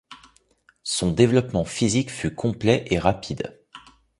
[0.81, 3.59] Son développement physique fut complet et rapide.